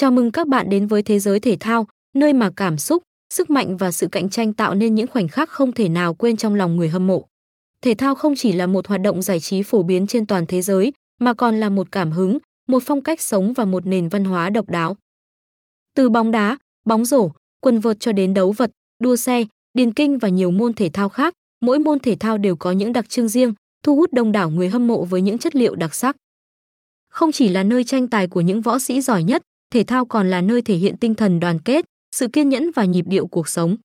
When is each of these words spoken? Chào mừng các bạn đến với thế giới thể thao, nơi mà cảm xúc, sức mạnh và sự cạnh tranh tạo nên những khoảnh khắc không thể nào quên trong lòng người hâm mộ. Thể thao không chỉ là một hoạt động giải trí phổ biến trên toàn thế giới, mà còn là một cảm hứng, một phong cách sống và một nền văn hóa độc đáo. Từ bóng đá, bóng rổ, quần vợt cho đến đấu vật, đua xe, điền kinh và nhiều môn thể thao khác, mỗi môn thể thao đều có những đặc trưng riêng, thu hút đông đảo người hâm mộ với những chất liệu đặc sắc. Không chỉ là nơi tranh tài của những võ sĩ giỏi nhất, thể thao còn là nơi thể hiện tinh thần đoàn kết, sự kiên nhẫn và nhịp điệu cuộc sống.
Chào 0.00 0.10
mừng 0.10 0.32
các 0.32 0.48
bạn 0.48 0.70
đến 0.70 0.86
với 0.86 1.02
thế 1.02 1.18
giới 1.18 1.40
thể 1.40 1.56
thao, 1.60 1.86
nơi 2.14 2.32
mà 2.32 2.50
cảm 2.56 2.78
xúc, 2.78 3.02
sức 3.34 3.50
mạnh 3.50 3.76
và 3.76 3.92
sự 3.92 4.08
cạnh 4.08 4.28
tranh 4.28 4.52
tạo 4.52 4.74
nên 4.74 4.94
những 4.94 5.06
khoảnh 5.06 5.28
khắc 5.28 5.48
không 5.48 5.72
thể 5.72 5.88
nào 5.88 6.14
quên 6.14 6.36
trong 6.36 6.54
lòng 6.54 6.76
người 6.76 6.88
hâm 6.88 7.06
mộ. 7.06 7.26
Thể 7.82 7.94
thao 7.94 8.14
không 8.14 8.34
chỉ 8.36 8.52
là 8.52 8.66
một 8.66 8.86
hoạt 8.86 9.00
động 9.00 9.22
giải 9.22 9.40
trí 9.40 9.62
phổ 9.62 9.82
biến 9.82 10.06
trên 10.06 10.26
toàn 10.26 10.46
thế 10.46 10.62
giới, 10.62 10.92
mà 11.20 11.34
còn 11.34 11.60
là 11.60 11.68
một 11.68 11.92
cảm 11.92 12.12
hứng, 12.12 12.38
một 12.68 12.82
phong 12.86 13.02
cách 13.02 13.20
sống 13.20 13.52
và 13.52 13.64
một 13.64 13.86
nền 13.86 14.08
văn 14.08 14.24
hóa 14.24 14.50
độc 14.50 14.68
đáo. 14.68 14.96
Từ 15.94 16.08
bóng 16.08 16.30
đá, 16.30 16.58
bóng 16.84 17.04
rổ, 17.04 17.30
quần 17.60 17.80
vợt 17.80 18.00
cho 18.00 18.12
đến 18.12 18.34
đấu 18.34 18.52
vật, 18.52 18.70
đua 19.02 19.16
xe, 19.16 19.44
điền 19.74 19.92
kinh 19.92 20.18
và 20.18 20.28
nhiều 20.28 20.50
môn 20.50 20.74
thể 20.74 20.90
thao 20.92 21.08
khác, 21.08 21.34
mỗi 21.60 21.78
môn 21.78 21.98
thể 21.98 22.16
thao 22.20 22.38
đều 22.38 22.56
có 22.56 22.72
những 22.72 22.92
đặc 22.92 23.08
trưng 23.08 23.28
riêng, 23.28 23.54
thu 23.82 23.96
hút 23.96 24.12
đông 24.12 24.32
đảo 24.32 24.50
người 24.50 24.68
hâm 24.68 24.86
mộ 24.86 25.04
với 25.04 25.22
những 25.22 25.38
chất 25.38 25.56
liệu 25.56 25.74
đặc 25.74 25.94
sắc. 25.94 26.16
Không 27.10 27.32
chỉ 27.32 27.48
là 27.48 27.62
nơi 27.62 27.84
tranh 27.84 28.08
tài 28.08 28.26
của 28.26 28.40
những 28.40 28.60
võ 28.60 28.78
sĩ 28.78 29.00
giỏi 29.00 29.22
nhất, 29.22 29.42
thể 29.76 29.84
thao 29.84 30.04
còn 30.06 30.30
là 30.30 30.40
nơi 30.40 30.62
thể 30.62 30.74
hiện 30.74 30.96
tinh 30.96 31.14
thần 31.14 31.40
đoàn 31.40 31.58
kết, 31.58 31.84
sự 32.12 32.28
kiên 32.28 32.48
nhẫn 32.48 32.70
và 32.74 32.84
nhịp 32.84 33.04
điệu 33.08 33.26
cuộc 33.26 33.48
sống. 33.48 33.76